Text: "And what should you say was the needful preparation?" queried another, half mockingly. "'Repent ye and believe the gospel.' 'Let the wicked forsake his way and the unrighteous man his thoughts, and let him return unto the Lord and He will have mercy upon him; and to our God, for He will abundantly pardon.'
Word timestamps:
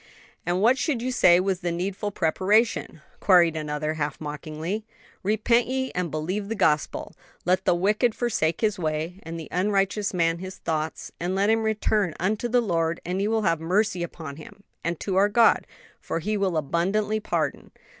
"And 0.47 0.63
what 0.63 0.79
should 0.79 0.99
you 0.99 1.11
say 1.11 1.39
was 1.39 1.59
the 1.59 1.71
needful 1.71 2.09
preparation?" 2.09 3.03
queried 3.19 3.55
another, 3.55 3.93
half 3.93 4.19
mockingly. 4.19 4.83
"'Repent 5.21 5.67
ye 5.67 5.91
and 5.93 6.09
believe 6.09 6.49
the 6.49 6.55
gospel.' 6.55 7.13
'Let 7.45 7.65
the 7.65 7.75
wicked 7.75 8.15
forsake 8.15 8.61
his 8.61 8.79
way 8.79 9.19
and 9.21 9.39
the 9.39 9.47
unrighteous 9.51 10.11
man 10.11 10.39
his 10.39 10.57
thoughts, 10.57 11.11
and 11.19 11.35
let 11.35 11.51
him 11.51 11.61
return 11.61 12.15
unto 12.19 12.47
the 12.49 12.61
Lord 12.61 12.99
and 13.05 13.21
He 13.21 13.27
will 13.27 13.43
have 13.43 13.59
mercy 13.59 14.01
upon 14.01 14.37
him; 14.37 14.63
and 14.83 14.99
to 15.01 15.17
our 15.17 15.29
God, 15.29 15.67
for 15.99 16.17
He 16.17 16.35
will 16.35 16.57
abundantly 16.57 17.19
pardon.' 17.19 17.69